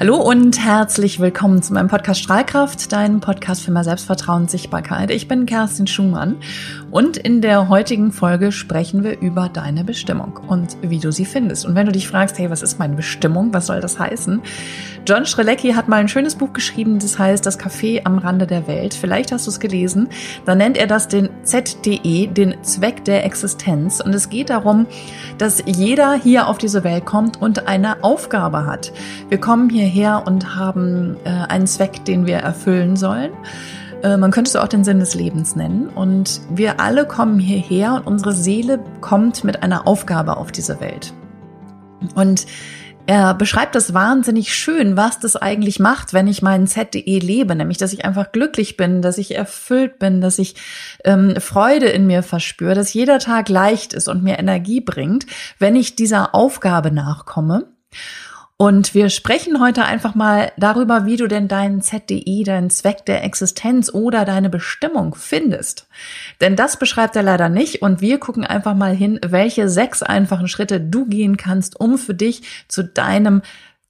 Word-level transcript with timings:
Hallo 0.00 0.14
und 0.14 0.64
herzlich 0.64 1.18
willkommen 1.18 1.60
zu 1.60 1.74
meinem 1.74 1.88
Podcast 1.88 2.20
Strahlkraft, 2.20 2.92
deinem 2.92 3.18
Podcast 3.18 3.64
für 3.64 3.72
mehr 3.72 3.82
Selbstvertrauen 3.82 4.42
und 4.42 4.50
Sichtbarkeit. 4.50 5.10
Ich 5.10 5.26
bin 5.26 5.44
Kerstin 5.44 5.88
Schumann 5.88 6.36
und 6.92 7.16
in 7.16 7.40
der 7.40 7.68
heutigen 7.68 8.12
Folge 8.12 8.52
sprechen 8.52 9.02
wir 9.02 9.18
über 9.18 9.48
deine 9.48 9.82
Bestimmung 9.82 10.38
und 10.46 10.76
wie 10.82 11.00
du 11.00 11.10
sie 11.10 11.24
findest. 11.24 11.66
Und 11.66 11.74
wenn 11.74 11.86
du 11.86 11.90
dich 11.90 12.06
fragst, 12.06 12.38
hey, 12.38 12.48
was 12.48 12.62
ist 12.62 12.78
meine 12.78 12.94
Bestimmung? 12.94 13.52
Was 13.52 13.66
soll 13.66 13.80
das 13.80 13.98
heißen? 13.98 14.40
John 15.08 15.24
Strelecki 15.24 15.72
hat 15.72 15.88
mal 15.88 15.96
ein 15.96 16.08
schönes 16.08 16.34
Buch 16.34 16.52
geschrieben, 16.52 16.98
das 16.98 17.18
heißt 17.18 17.46
Das 17.46 17.58
Café 17.58 18.02
am 18.04 18.18
Rande 18.18 18.46
der 18.46 18.68
Welt. 18.68 18.92
Vielleicht 18.92 19.32
hast 19.32 19.46
du 19.46 19.50
es 19.50 19.58
gelesen. 19.58 20.10
Da 20.44 20.54
nennt 20.54 20.76
er 20.76 20.86
das 20.86 21.08
den 21.08 21.30
ZDE, 21.44 22.26
den 22.26 22.62
Zweck 22.62 23.06
der 23.06 23.24
Existenz. 23.24 24.02
Und 24.02 24.14
es 24.14 24.28
geht 24.28 24.50
darum, 24.50 24.86
dass 25.38 25.62
jeder 25.64 26.12
hier 26.12 26.46
auf 26.46 26.58
diese 26.58 26.84
Welt 26.84 27.06
kommt 27.06 27.40
und 27.40 27.68
eine 27.68 28.04
Aufgabe 28.04 28.66
hat. 28.66 28.92
Wir 29.30 29.38
kommen 29.38 29.70
hier 29.70 29.86
hierher 29.86 30.24
und 30.26 30.56
haben 30.56 31.16
äh, 31.24 31.30
einen 31.30 31.66
Zweck, 31.66 32.04
den 32.04 32.26
wir 32.26 32.36
erfüllen 32.36 32.94
sollen. 32.96 33.32
Äh, 34.02 34.18
man 34.18 34.30
könnte 34.30 34.50
es 34.50 34.56
auch 34.56 34.68
den 34.68 34.84
Sinn 34.84 35.00
des 35.00 35.14
Lebens 35.14 35.56
nennen. 35.56 35.88
Und 35.88 36.42
wir 36.50 36.80
alle 36.80 37.06
kommen 37.06 37.38
hierher 37.38 37.94
und 37.94 38.06
unsere 38.06 38.34
Seele 38.34 38.78
kommt 39.00 39.42
mit 39.42 39.62
einer 39.62 39.88
Aufgabe 39.88 40.36
auf 40.36 40.52
diese 40.52 40.80
Welt. 40.80 41.14
Und 42.14 42.46
er 43.08 43.32
beschreibt 43.32 43.74
das 43.74 43.94
wahnsinnig 43.94 44.54
schön, 44.54 44.98
was 44.98 45.18
das 45.18 45.34
eigentlich 45.34 45.80
macht, 45.80 46.12
wenn 46.12 46.26
ich 46.26 46.42
meinen 46.42 46.66
ZDE 46.66 47.20
lebe, 47.20 47.54
nämlich 47.54 47.78
dass 47.78 47.94
ich 47.94 48.04
einfach 48.04 48.32
glücklich 48.32 48.76
bin, 48.76 49.00
dass 49.00 49.16
ich 49.16 49.34
erfüllt 49.34 49.98
bin, 49.98 50.20
dass 50.20 50.38
ich 50.38 50.56
ähm, 51.04 51.34
Freude 51.40 51.86
in 51.86 52.06
mir 52.06 52.22
verspüre, 52.22 52.74
dass 52.74 52.92
jeder 52.92 53.18
Tag 53.18 53.48
leicht 53.48 53.94
ist 53.94 54.08
und 54.08 54.22
mir 54.22 54.38
Energie 54.38 54.82
bringt, 54.82 55.24
wenn 55.58 55.74
ich 55.74 55.96
dieser 55.96 56.34
Aufgabe 56.34 56.90
nachkomme. 56.90 57.68
Und 58.60 58.92
wir 58.92 59.08
sprechen 59.08 59.60
heute 59.60 59.84
einfach 59.84 60.16
mal 60.16 60.50
darüber, 60.56 61.06
wie 61.06 61.16
du 61.16 61.28
denn 61.28 61.46
deinen 61.46 61.80
ZDI, 61.80 62.42
deinen 62.42 62.70
Zweck 62.70 63.06
der 63.06 63.22
Existenz 63.22 63.88
oder 63.88 64.24
deine 64.24 64.50
Bestimmung 64.50 65.14
findest. 65.14 65.86
Denn 66.40 66.56
das 66.56 66.76
beschreibt 66.76 67.14
er 67.14 67.22
leider 67.22 67.48
nicht 67.48 67.82
und 67.82 68.00
wir 68.00 68.18
gucken 68.18 68.44
einfach 68.44 68.74
mal 68.74 68.92
hin, 68.92 69.20
welche 69.24 69.68
sechs 69.68 70.02
einfachen 70.02 70.48
Schritte 70.48 70.80
du 70.80 71.06
gehen 71.06 71.36
kannst, 71.36 71.78
um 71.78 71.98
für 71.98 72.14
dich 72.14 72.66
zu 72.66 72.82
deinem 72.82 73.42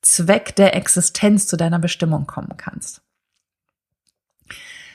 Zweck 0.03 0.55
der 0.57 0.77
Existenz, 0.77 1.47
zu 1.47 1.57
deiner 1.57 1.79
Bestimmung 1.79 2.27
kommen 2.27 2.59
kannst. 2.59 3.01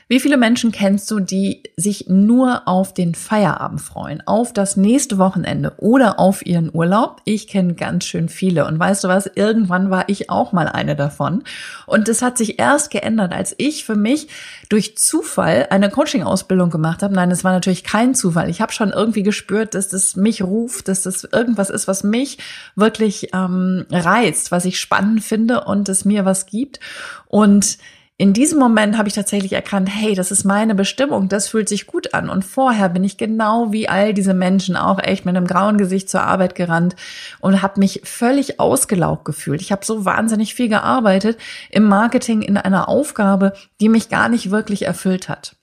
Wie 0.08 0.20
viele 0.20 0.38
Menschen 0.38 0.72
kennst 0.72 1.10
du, 1.12 1.20
die 1.20 1.64
sich 1.78 2.08
nur 2.08 2.68
auf 2.68 2.94
den 2.94 3.16
Feierabend 3.16 3.82
freuen, 3.82 4.22
auf 4.28 4.52
das 4.52 4.76
nächste 4.76 5.18
Wochenende 5.18 5.74
oder 5.78 6.20
auf 6.20 6.46
ihren 6.46 6.70
Urlaub? 6.74 7.22
Ich 7.26 7.48
kenne 7.48 7.74
ganz 7.74 8.06
schön 8.06 8.28
viele. 8.28 8.66
Und 8.68 8.78
weißt 8.78 9.04
du 9.04 9.08
was? 9.08 9.30
Irgendwann 9.34 9.90
war 9.90 10.10
ich 10.10 10.30
auch 10.30 10.52
mal 10.52 10.68
eine 10.68 10.96
davon. 10.96 11.44
Und 11.86 12.08
das 12.08 12.22
hat 12.22 12.38
sich 12.38 12.60
erst 12.60 12.92
geändert, 12.92 13.34
als 13.34 13.56
ich 13.58 13.86
für 13.86 13.96
mich 13.96 14.28
durch 14.70 14.98
Zufall 14.98 15.68
eine 15.70 15.90
Coaching-Ausbildung 15.90 16.70
gemacht 16.70 17.02
habe. 17.02 17.14
Nein, 17.14 17.32
es 17.32 17.44
war 17.44 17.54
natürlich 17.54 17.84
kein 17.84 18.14
Zufall. 18.14 18.50
Ich 18.50 18.62
habe 18.62 18.74
schon 18.74 18.92
irgendwie 18.92 19.24
gespürt, 19.24 19.74
dass 19.74 19.88
das 19.88 20.16
mich 20.16 20.42
ruft, 20.42 20.90
dass 20.90 21.04
das 21.04 21.24
irgendwas 21.24 21.70
ist, 21.70 21.88
was 21.88 22.04
mich 22.04 22.40
wirklich 22.76 23.30
ähm, 23.34 23.86
reizt, 23.90 24.52
was 24.52 24.66
ich 24.66 24.80
spannend 24.80 25.24
finde 25.24 25.64
und 25.64 25.88
es 25.88 26.04
mir 26.04 26.26
was 26.26 26.46
gibt. 26.46 26.80
Und 27.28 27.78
in 28.18 28.34
diesem 28.34 28.60
Moment 28.60 28.98
habe 28.98 29.08
ich 29.08 29.16
tatsächlich 29.16 29.54
erkannt, 29.54 29.90
hey, 29.92 30.14
das 30.14 30.32
ist 30.32 30.44
meine 30.44 30.76
Bestimmung, 30.76 31.30
das 31.30 31.48
fühlt 31.48 31.68
sich 31.68 31.88
gut 31.88 32.14
an. 32.14 32.30
Und 32.30 32.46
vorher 32.46 32.90
bin 32.90 33.04
ich 33.04 33.18
genau 33.18 33.72
wie 33.72 33.90
all 33.90 34.14
diese 34.14 34.36
Menschen 34.36 34.76
auch 34.76 35.00
echt 35.00 35.26
mit 35.26 35.36
einem 35.36 35.48
grauen 35.48 35.78
Gesicht 35.78 36.10
zur 36.10 36.22
Arbeit 36.22 36.54
gerannt 36.54 36.96
und 37.40 37.64
habe 37.64 37.80
mich 37.80 38.02
völlig 38.04 38.60
ausgelaugt 38.60 39.26
gefühlt. 39.26 39.62
Ich 39.62 39.72
habe 39.72 39.84
so 39.84 40.06
wahnsinnig 40.06 40.54
viel 40.54 40.70
gearbeitet 40.70 41.38
im 41.72 41.86
Marketing 41.86 42.44
in 42.44 42.58
einer 42.58 42.88
Aufgabe, 42.88 43.54
die 43.82 43.90
mich 43.90 44.10
gar 44.10 44.30
nicht 44.30 44.52
wirklich 44.52 44.84
erfüllt 44.84 45.28
hat 45.28 45.56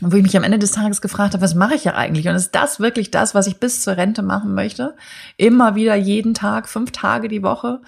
wo 0.00 0.16
ich 0.16 0.22
mich 0.22 0.36
am 0.36 0.44
Ende 0.44 0.58
des 0.58 0.72
Tages 0.72 1.00
gefragt 1.00 1.34
habe, 1.34 1.42
was 1.42 1.54
mache 1.54 1.74
ich 1.74 1.84
ja 1.84 1.94
eigentlich? 1.94 2.28
Und 2.28 2.36
ist 2.36 2.54
das 2.54 2.78
wirklich 2.78 3.10
das, 3.10 3.34
was 3.34 3.46
ich 3.46 3.58
bis 3.58 3.82
zur 3.82 3.96
Rente 3.96 4.22
machen 4.22 4.54
möchte? 4.54 4.94
Immer 5.36 5.74
wieder 5.74 5.94
jeden 5.96 6.34
Tag, 6.34 6.68
fünf 6.68 6.92
Tage 6.92 7.28
die 7.28 7.42
Woche. 7.42 7.80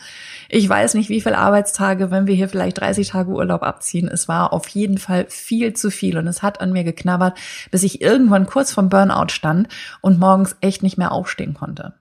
Ich 0.48 0.68
weiß 0.68 0.94
nicht, 0.94 1.08
wie 1.08 1.20
viele 1.20 1.38
Arbeitstage, 1.38 2.10
wenn 2.10 2.26
wir 2.26 2.34
hier 2.34 2.48
vielleicht 2.48 2.80
30 2.80 3.08
Tage 3.08 3.30
Urlaub 3.30 3.62
abziehen. 3.62 4.08
Es 4.08 4.26
war 4.28 4.52
auf 4.52 4.66
jeden 4.68 4.98
Fall 4.98 5.26
viel 5.28 5.74
zu 5.74 5.90
viel 5.90 6.18
und 6.18 6.26
es 6.26 6.42
hat 6.42 6.60
an 6.60 6.72
mir 6.72 6.84
geknabbert, 6.84 7.38
bis 7.70 7.82
ich 7.84 8.00
irgendwann 8.00 8.46
kurz 8.46 8.72
vom 8.72 8.88
Burnout 8.88 9.28
stand 9.28 9.68
und 10.00 10.18
morgens 10.18 10.56
echt 10.60 10.82
nicht 10.82 10.98
mehr 10.98 11.12
aufstehen 11.12 11.54
konnte. 11.54 11.94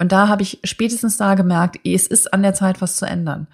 Und 0.00 0.12
da 0.12 0.28
habe 0.28 0.42
ich 0.42 0.58
spätestens 0.64 1.18
da 1.18 1.34
gemerkt, 1.34 1.78
es 1.86 2.06
ist 2.06 2.32
an 2.32 2.42
der 2.42 2.54
Zeit, 2.54 2.80
was 2.80 2.96
zu 2.96 3.06
ändern. 3.06 3.46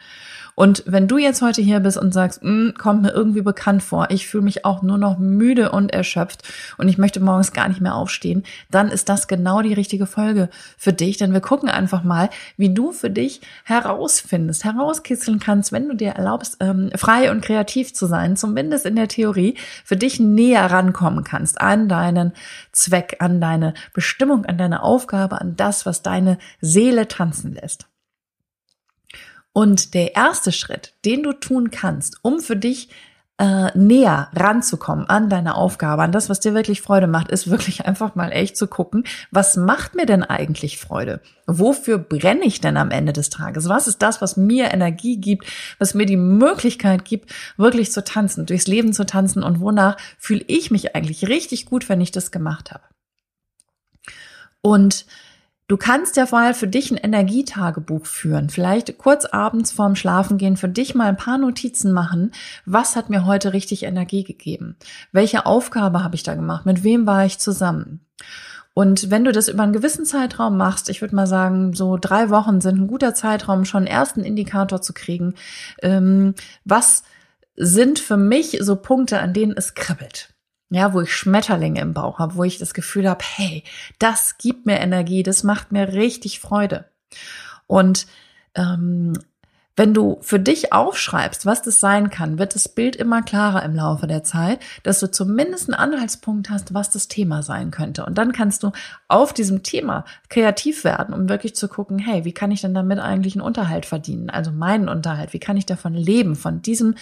Und 0.57 0.85
wenn 0.87 1.07
du 1.07 1.19
jetzt 1.19 1.43
heute 1.43 1.61
hier 1.61 1.81
bist 1.81 1.99
und 1.99 2.15
sagst, 2.15 2.41
hm, 2.41 2.73
kommt 2.79 3.03
mir 3.03 3.11
irgendwie 3.11 3.43
bekannt 3.43 3.83
vor, 3.83 4.07
ich 4.11 4.27
fühle 4.27 4.45
mich 4.45 4.65
auch 4.65 4.81
nur 4.81 4.97
noch 4.97 5.19
müde 5.19 5.71
und 5.71 5.93
erschöpft 5.93 6.45
und 6.79 6.89
ich 6.89 6.97
möchte 6.97 7.21
morgens 7.21 7.53
gar 7.53 7.69
nicht 7.69 7.83
mehr 7.83 7.95
aufstehen, 7.95 8.43
dann 8.71 8.89
ist 8.89 9.11
das 9.11 9.29
genau 9.29 9.61
die 9.61 9.75
richtige 9.75 10.07
Folge 10.07 10.49
für 10.79 10.95
dich. 10.95 11.19
Denn 11.19 11.35
wir 11.35 11.43
gucken 11.43 11.69
einfach 11.69 12.03
mal, 12.03 12.31
wie 12.57 12.73
du 12.73 12.93
für 12.93 13.11
dich 13.11 13.43
herausfindest, 13.65 14.65
herauskitzeln 14.65 15.41
kannst, 15.41 15.73
wenn 15.73 15.89
du 15.89 15.95
dir 15.95 16.13
erlaubst, 16.13 16.57
ähm, 16.61 16.91
frei 16.97 17.31
und 17.31 17.45
kreativ 17.45 17.93
zu 17.93 18.07
sein, 18.07 18.35
zumindest 18.35 18.87
in 18.87 18.97
der 18.97 19.09
Theorie, 19.09 19.59
für 19.85 19.99
dich 19.99 20.21
näher 20.21 20.71
rankommen 20.71 21.23
kannst 21.23 21.61
an 21.61 21.87
deinen 21.87 22.33
Zweck, 22.73 23.17
an 23.19 23.43
deine 23.43 23.75
Bestimmung, 23.93 24.47
an 24.47 24.57
deine 24.57 24.83
Aufgabe, 24.83 25.39
an 25.39 25.55
das, 25.55 25.85
was 25.85 26.01
deine 26.01 26.36
Seele 26.61 27.09
tanzen 27.09 27.53
lässt. 27.53 27.87
Und 29.53 29.95
der 29.95 30.15
erste 30.15 30.53
Schritt, 30.53 30.95
den 31.05 31.23
du 31.23 31.33
tun 31.33 31.71
kannst, 31.71 32.19
um 32.23 32.41
für 32.41 32.57
dich 32.57 32.91
äh, 33.39 33.77
näher 33.77 34.31
ranzukommen 34.35 35.09
an 35.09 35.29
deine 35.29 35.57
Aufgabe, 35.57 36.03
an 36.03 36.13
das, 36.13 36.31
was 36.31 36.41
dir 36.41 36.55
wirklich 36.55 36.81
Freude 36.81 37.07
macht, 37.07 37.31
ist 37.31 37.51
wirklich 37.51 37.85
einfach 37.87 38.15
mal 38.15 38.31
echt 38.31 38.57
zu 38.57 38.67
gucken, 38.67 39.05
was 39.31 39.57
macht 39.57 39.95
mir 39.95 40.07
denn 40.07 40.23
eigentlich 40.23 40.79
Freude? 40.79 41.21
Wofür 41.47 41.99
brenne 41.99 42.45
ich 42.45 42.61
denn 42.61 42.77
am 42.77 42.91
Ende 42.91 43.13
des 43.13 43.31
Tages? 43.31 43.69
Was 43.69 43.89
ist 43.89 44.01
das, 44.03 44.23
was 44.23 44.37
mir 44.37 44.73
Energie 44.73 45.19
gibt, 45.21 45.47
was 45.79 45.95
mir 45.95 46.07
die 46.07 46.17
Möglichkeit 46.17 47.05
gibt, 47.05 47.33
wirklich 47.57 47.93
zu 47.93 48.03
tanzen, 48.03 48.47
durchs 48.47 48.67
Leben 48.67 48.93
zu 48.93 49.05
tanzen 49.05 49.43
und 49.43 49.61
wonach 49.61 49.97
fühle 50.19 50.45
ich 50.47 50.71
mich 50.71 50.95
eigentlich 50.97 51.29
richtig 51.29 51.67
gut, 51.67 51.89
wenn 51.89 52.01
ich 52.01 52.13
das 52.13 52.31
gemacht 52.31 52.73
habe? 52.73 52.85
Und 54.63 55.07
Du 55.69 55.77
kannst 55.77 56.17
ja 56.17 56.27
vorher 56.27 56.55
für 56.55 56.69
dich 56.69 56.93
ein 56.93 56.97
Energietagebuch 56.97 58.07
führen. 58.07 58.51
Vielleicht 58.51 58.99
kurz 58.99 59.25
abends 59.25 59.73
vorm 59.73 59.97
Schlafengehen 59.97 60.57
für 60.57 60.69
dich 60.69 60.95
mal 60.95 61.09
ein 61.09 61.17
paar 61.17 61.39
Notizen 61.39 61.93
machen. 61.93 62.31
Was 62.67 62.95
hat 62.95 63.11
mir 63.11 63.27
heute 63.27 63.53
richtig 63.53 63.83
Energie 63.83 64.23
gegeben? 64.23 64.77
Welche 65.11 65.45
Aufgabe 65.45 66.05
habe 66.05 66.15
ich 66.15 66.23
da 66.23 66.37
gemacht? 66.37 66.67
Mit 66.67 66.85
wem 66.85 67.05
war 67.07 67.27
ich 67.27 67.41
zusammen? 67.41 68.01
Und 68.75 69.11
wenn 69.11 69.25
du 69.25 69.33
das 69.33 69.49
über 69.49 69.65
einen 69.65 69.73
gewissen 69.73 70.05
Zeitraum 70.05 70.57
machst, 70.57 70.89
ich 70.89 71.01
würde 71.01 71.17
mal 71.17 71.27
sagen, 71.27 71.73
so 71.73 71.97
drei 72.01 72.31
Wochen 72.31 72.61
sind 72.61 72.79
ein 72.79 72.87
guter 72.87 73.15
Zeitraum, 73.15 73.65
schon 73.65 73.79
einen 73.79 73.87
ersten 73.87 74.21
Indikator 74.21 74.83
zu 74.83 74.93
kriegen. 74.93 75.35
Ähm, 75.83 76.35
was 76.65 77.03
sind 77.57 77.99
für 77.99 78.19
mich 78.19 78.59
so 78.61 78.77
Punkte, 78.77 79.19
an 79.19 79.33
denen 79.33 79.57
es 79.57 79.75
kribbelt? 79.75 80.36
Ja, 80.71 80.93
wo 80.93 81.01
ich 81.01 81.15
Schmetterlinge 81.15 81.81
im 81.81 81.95
Bauch 81.95 82.19
habe, 82.19 82.37
wo 82.37 82.45
ich 82.45 82.59
das 82.59 82.75
Gefühl 82.75 83.09
habe, 83.09 83.25
hey, 83.37 83.63
das 83.99 84.39
gibt 84.39 84.67
mir 84.67 84.81
Energie, 84.81 85.23
das 85.23 85.43
macht 85.43 85.73
mir 85.73 85.93
richtig 85.93 86.41
Freude. 86.41 86.87
Und 87.67 88.07
ähm, 88.55 89.15
wenn 89.79 89.93
du 89.93 90.17
für 90.23 90.41
dich 90.41 90.73
aufschreibst, 90.73 91.45
was 91.45 91.61
das 91.61 91.81
sein 91.81 92.09
kann, 92.09 92.39
wird 92.39 92.55
das 92.55 92.67
Bild 92.67 92.97
immer 92.97 93.21
klarer 93.21 93.63
im 93.63 93.75
Laufe 93.75 94.07
der 94.07 94.25
Zeit, 94.25 94.59
dass 94.83 95.01
du 95.01 95.11
zumindest 95.11 95.69
einen 95.69 95.79
Anhaltspunkt 95.79 96.49
hast, 96.49 96.73
was 96.73 96.89
das 96.89 97.09
Thema 97.09 97.43
sein 97.43 97.71
könnte. 97.71 98.07
Und 98.07 98.17
dann 98.17 98.33
kannst 98.33 98.63
du 98.63 98.73
auf 99.07 99.35
diesem 99.35 99.63
Thema 99.63 100.07
kreativ 100.31 100.83
werden, 100.83 101.15
um 101.15 101.29
wirklich 101.29 101.55
zu 101.55 101.69
gucken, 101.69 101.99
hey, 101.99 102.25
wie 102.25 102.33
kann 102.33 102.51
ich 102.51 102.63
denn 102.63 102.73
damit 102.73 102.99
eigentlich 102.99 103.35
einen 103.35 103.47
Unterhalt 103.47 103.85
verdienen? 103.85 104.31
Also 104.31 104.51
meinen 104.51 104.89
Unterhalt, 104.89 105.35
wie 105.35 105.41
kann 105.41 105.59
ich 105.59 105.67
davon 105.67 105.93
leben, 105.93 106.37
von 106.37 106.63
diesem 106.63 106.95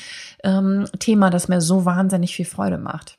ähm, 0.42 0.86
Thema, 0.98 1.30
das 1.30 1.46
mir 1.46 1.60
so 1.60 1.84
wahnsinnig 1.84 2.34
viel 2.34 2.44
Freude 2.44 2.78
macht. 2.78 3.18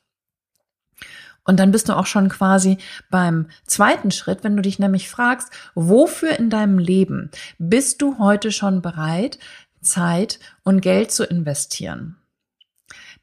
Und 1.46 1.60
dann 1.60 1.70
bist 1.70 1.88
du 1.88 1.96
auch 1.96 2.06
schon 2.06 2.28
quasi 2.28 2.78
beim 3.10 3.46
zweiten 3.66 4.10
Schritt, 4.10 4.42
wenn 4.42 4.56
du 4.56 4.62
dich 4.62 4.78
nämlich 4.78 5.08
fragst, 5.08 5.50
wofür 5.74 6.38
in 6.38 6.50
deinem 6.50 6.78
Leben 6.78 7.30
bist 7.58 8.02
du 8.02 8.18
heute 8.18 8.50
schon 8.50 8.82
bereit, 8.82 9.38
Zeit 9.80 10.40
und 10.64 10.80
Geld 10.80 11.12
zu 11.12 11.24
investieren? 11.24 12.16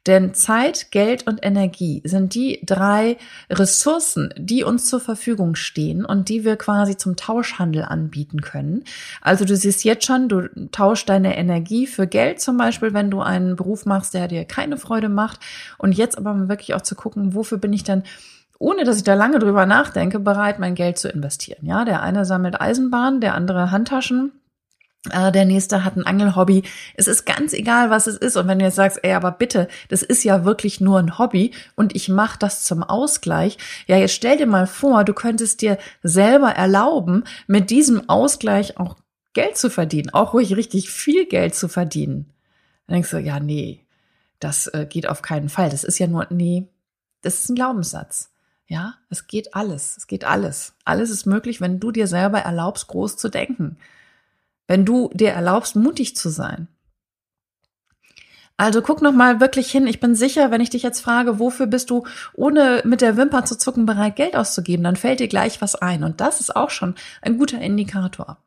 Denn 0.06 0.34
Zeit, 0.34 0.90
Geld 0.90 1.26
und 1.26 1.44
Energie 1.44 2.02
sind 2.04 2.34
die 2.34 2.60
drei 2.64 3.16
Ressourcen, 3.50 4.34
die 4.36 4.62
uns 4.62 4.86
zur 4.86 5.00
Verfügung 5.00 5.54
stehen 5.54 6.04
und 6.04 6.28
die 6.28 6.44
wir 6.44 6.56
quasi 6.56 6.96
zum 6.96 7.16
Tauschhandel 7.16 7.84
anbieten 7.84 8.42
können. 8.42 8.84
Also 9.22 9.44
du 9.44 9.56
siehst 9.56 9.82
jetzt 9.84 10.04
schon, 10.04 10.28
du 10.28 10.48
tauschst 10.72 11.08
deine 11.08 11.36
Energie 11.38 11.86
für 11.86 12.06
Geld 12.06 12.40
zum 12.40 12.58
Beispiel, 12.58 12.92
wenn 12.92 13.10
du 13.10 13.22
einen 13.22 13.56
Beruf 13.56 13.86
machst, 13.86 14.12
der 14.12 14.28
dir 14.28 14.44
keine 14.44 14.76
Freude 14.76 15.08
macht. 15.08 15.40
Und 15.78 15.92
jetzt 15.92 16.18
aber 16.18 16.48
wirklich 16.48 16.74
auch 16.74 16.82
zu 16.82 16.94
gucken, 16.94 17.34
wofür 17.34 17.58
bin 17.58 17.72
ich 17.72 17.84
denn 17.84 18.02
ohne 18.60 18.84
dass 18.84 18.98
ich 18.98 19.04
da 19.04 19.14
lange 19.14 19.40
drüber 19.40 19.66
nachdenke, 19.66 20.20
bereit, 20.20 20.58
mein 20.58 20.76
Geld 20.76 20.96
zu 20.96 21.08
investieren. 21.08 21.66
Ja, 21.66 21.84
der 21.84 22.02
eine 22.02 22.24
sammelt 22.24 22.60
Eisenbahn, 22.60 23.20
der 23.20 23.34
andere 23.34 23.72
Handtaschen 23.72 24.32
der 25.04 25.44
nächste 25.44 25.84
hat 25.84 25.96
ein 25.96 26.06
Angelhobby. 26.06 26.62
Es 26.94 27.08
ist 27.08 27.26
ganz 27.26 27.52
egal, 27.52 27.90
was 27.90 28.06
es 28.06 28.16
ist. 28.16 28.36
Und 28.36 28.48
wenn 28.48 28.58
du 28.58 28.64
jetzt 28.64 28.76
sagst, 28.76 29.00
ey, 29.02 29.12
aber 29.12 29.32
bitte, 29.32 29.68
das 29.88 30.02
ist 30.02 30.24
ja 30.24 30.44
wirklich 30.44 30.80
nur 30.80 30.98
ein 30.98 31.18
Hobby 31.18 31.52
und 31.74 31.94
ich 31.94 32.08
mache 32.08 32.38
das 32.38 32.64
zum 32.64 32.82
Ausgleich. 32.82 33.58
Ja, 33.86 33.96
jetzt 33.96 34.14
stell 34.14 34.38
dir 34.38 34.46
mal 34.46 34.66
vor, 34.66 35.04
du 35.04 35.12
könntest 35.12 35.60
dir 35.60 35.78
selber 36.02 36.50
erlauben, 36.50 37.24
mit 37.46 37.70
diesem 37.70 38.08
Ausgleich 38.08 38.78
auch 38.78 38.96
Geld 39.34 39.56
zu 39.58 39.68
verdienen, 39.68 40.10
auch 40.10 40.32
ruhig 40.32 40.56
richtig 40.56 40.90
viel 40.90 41.26
Geld 41.26 41.54
zu 41.54 41.68
verdienen. 41.68 42.32
Dann 42.86 42.94
denkst 42.94 43.10
du, 43.10 43.18
ja, 43.18 43.40
nee, 43.40 43.80
das 44.40 44.68
äh, 44.68 44.86
geht 44.88 45.08
auf 45.08 45.22
keinen 45.22 45.48
Fall. 45.48 45.70
Das 45.70 45.84
ist 45.84 45.98
ja 45.98 46.06
nur, 46.06 46.26
nee, 46.30 46.68
das 47.22 47.40
ist 47.40 47.50
ein 47.50 47.56
Glaubenssatz. 47.56 48.30
Ja, 48.66 48.94
es 49.10 49.26
geht 49.26 49.54
alles. 49.54 49.96
Es 49.98 50.06
geht 50.06 50.24
alles. 50.24 50.74
Alles 50.84 51.10
ist 51.10 51.26
möglich, 51.26 51.60
wenn 51.60 51.80
du 51.80 51.90
dir 51.90 52.06
selber 52.06 52.38
erlaubst, 52.38 52.86
groß 52.88 53.16
zu 53.16 53.28
denken. 53.28 53.76
Wenn 54.66 54.84
du 54.84 55.10
dir 55.12 55.30
erlaubst, 55.30 55.76
mutig 55.76 56.16
zu 56.16 56.30
sein. 56.30 56.68
Also 58.56 58.82
guck 58.82 59.02
noch 59.02 59.12
mal 59.12 59.40
wirklich 59.40 59.70
hin. 59.70 59.86
Ich 59.88 59.98
bin 59.98 60.14
sicher, 60.14 60.50
wenn 60.50 60.60
ich 60.60 60.70
dich 60.70 60.84
jetzt 60.84 61.00
frage, 61.00 61.40
wofür 61.40 61.66
bist 61.66 61.90
du 61.90 62.06
ohne 62.34 62.82
mit 62.84 63.00
der 63.00 63.16
Wimper 63.16 63.44
zu 63.44 63.58
zucken 63.58 63.84
bereit, 63.84 64.14
Geld 64.14 64.36
auszugeben, 64.36 64.84
dann 64.84 64.96
fällt 64.96 65.18
dir 65.20 65.28
gleich 65.28 65.60
was 65.60 65.74
ein. 65.74 66.04
Und 66.04 66.20
das 66.20 66.40
ist 66.40 66.54
auch 66.54 66.70
schon 66.70 66.94
ein 67.20 67.36
guter 67.36 67.60
Indikator. 67.60 68.43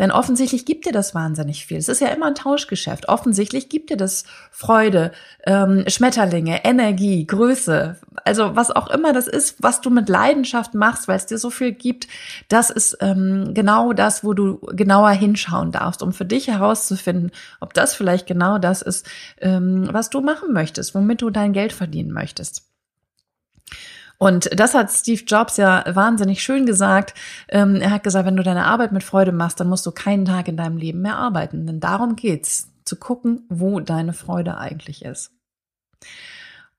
Denn 0.00 0.10
offensichtlich 0.10 0.64
gibt 0.64 0.86
dir 0.86 0.92
das 0.92 1.14
wahnsinnig 1.14 1.66
viel. 1.66 1.76
Es 1.76 1.90
ist 1.90 2.00
ja 2.00 2.08
immer 2.08 2.26
ein 2.26 2.34
Tauschgeschäft. 2.34 3.10
Offensichtlich 3.10 3.68
gibt 3.68 3.90
dir 3.90 3.98
das 3.98 4.24
Freude, 4.50 5.12
ähm, 5.44 5.84
Schmetterlinge, 5.88 6.64
Energie, 6.64 7.26
Größe, 7.26 7.96
also 8.24 8.56
was 8.56 8.70
auch 8.70 8.88
immer 8.88 9.12
das 9.12 9.28
ist, 9.28 9.62
was 9.62 9.82
du 9.82 9.90
mit 9.90 10.08
Leidenschaft 10.08 10.72
machst, 10.72 11.06
weil 11.06 11.16
es 11.16 11.26
dir 11.26 11.36
so 11.36 11.50
viel 11.50 11.72
gibt. 11.72 12.08
Das 12.48 12.70
ist 12.70 12.96
ähm, 13.02 13.52
genau 13.52 13.92
das, 13.92 14.24
wo 14.24 14.32
du 14.32 14.58
genauer 14.72 15.10
hinschauen 15.10 15.70
darfst, 15.70 16.02
um 16.02 16.14
für 16.14 16.24
dich 16.24 16.48
herauszufinden, 16.48 17.30
ob 17.60 17.74
das 17.74 17.94
vielleicht 17.94 18.26
genau 18.26 18.56
das 18.56 18.80
ist, 18.80 19.06
ähm, 19.42 19.86
was 19.92 20.08
du 20.08 20.22
machen 20.22 20.54
möchtest, 20.54 20.94
womit 20.94 21.20
du 21.20 21.28
dein 21.28 21.52
Geld 21.52 21.74
verdienen 21.74 22.12
möchtest. 22.12 22.70
Und 24.22 24.50
das 24.52 24.74
hat 24.74 24.92
Steve 24.92 25.22
Jobs 25.24 25.56
ja 25.56 25.82
wahnsinnig 25.88 26.42
schön 26.42 26.66
gesagt. 26.66 27.14
Ähm, 27.48 27.76
er 27.76 27.90
hat 27.90 28.02
gesagt, 28.02 28.26
wenn 28.26 28.36
du 28.36 28.42
deine 28.42 28.66
Arbeit 28.66 28.92
mit 28.92 29.02
Freude 29.02 29.32
machst, 29.32 29.58
dann 29.58 29.68
musst 29.68 29.86
du 29.86 29.92
keinen 29.92 30.26
Tag 30.26 30.46
in 30.46 30.58
deinem 30.58 30.76
Leben 30.76 31.00
mehr 31.00 31.16
arbeiten. 31.16 31.66
Denn 31.66 31.80
darum 31.80 32.16
geht's, 32.16 32.68
zu 32.84 32.96
gucken, 32.96 33.44
wo 33.48 33.80
deine 33.80 34.12
Freude 34.12 34.58
eigentlich 34.58 35.04
ist. 35.04 35.32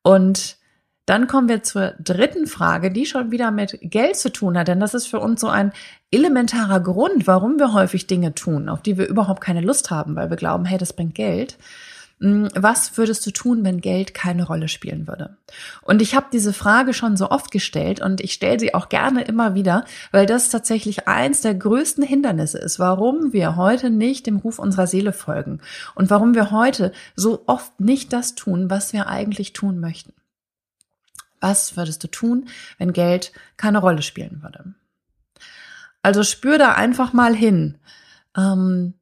Und 0.04 0.58
dann 1.06 1.28
kommen 1.28 1.50
wir 1.50 1.64
zur 1.64 1.94
dritten 2.00 2.48
Frage, 2.48 2.92
die 2.92 3.06
schon 3.06 3.32
wieder 3.32 3.50
mit 3.50 3.78
Geld 3.82 4.18
zu 4.18 4.32
tun 4.32 4.58
hat, 4.58 4.68
denn 4.68 4.80
das 4.80 4.94
ist 4.94 5.08
für 5.08 5.20
uns 5.20 5.42
so 5.42 5.48
ein 5.48 5.72
elementarer 6.12 6.80
Grund, 6.80 7.28
warum 7.28 7.58
wir 7.60 7.74
häufig 7.74 8.08
Dinge 8.08 8.36
tun, 8.36 8.70
auf 8.70 8.82
die 8.82 8.98
wir 8.98 9.08
überhaupt 9.08 9.42
keine 9.42 9.62
Lust 9.62 9.90
haben, 9.90 10.16
weil 10.16 10.30
wir 10.30 10.38
glauben, 10.38 10.66
hey, 10.66 10.78
das 10.78 10.94
bringt 10.94 11.16
Geld. 11.16 11.58
Hm, 12.22 12.50
was 12.54 12.98
würdest 12.98 13.26
du 13.26 13.32
tun, 13.32 13.64
wenn 13.64 13.82
Geld 13.82 14.14
keine 14.14 14.46
Rolle 14.46 14.68
spielen 14.68 15.08
würde? 15.08 15.38
Und 15.82 16.04
ich 16.04 16.16
habe 16.16 16.28
diese 16.32 16.54
Frage 16.54 16.94
schon 16.94 17.18
so 17.18 17.32
oft 17.32 17.50
gestellt 17.50 18.00
und 18.00 18.22
ich 18.22 18.34
stelle 18.34 18.60
sie 18.60 18.76
auch 18.76 18.90
gerne 18.90 19.24
immer 19.24 19.56
wieder, 19.56 19.86
weil 20.12 20.28
das 20.28 20.50
tatsächlich 20.50 21.08
eins 21.08 21.42
der 21.42 21.56
größten 21.56 22.04
Hindernisse 22.04 22.60
ist, 22.60 22.78
warum 22.78 23.34
wir 23.34 23.56
heute 23.56 23.90
nicht 23.90 24.28
dem 24.28 24.38
Ruf 24.38 24.60
unserer 24.60 24.86
Seele 24.86 25.14
folgen 25.14 25.62
und 25.96 26.12
warum 26.12 26.36
wir 26.36 26.52
heute 26.52 26.92
so 27.16 27.44
oft 27.48 27.80
nicht 27.80 28.14
das 28.14 28.36
tun, 28.36 28.70
was 28.70 28.94
wir 28.94 29.08
eigentlich 29.08 29.54
tun 29.54 29.80
möchten. 29.80 30.14
Was 31.40 31.76
würdest 31.76 32.04
du 32.04 32.08
tun, 32.08 32.50
wenn 32.78 32.94
Geld 32.94 33.32
keine 33.58 33.80
Rolle 33.80 34.04
spielen 34.04 34.44
würde? 34.44 34.76
Also 36.04 36.22
spür 36.22 36.60
da 36.60 36.74
einfach 36.74 37.14
mal 37.14 37.36
hin. 37.36 37.80
Ähm, 38.38 38.94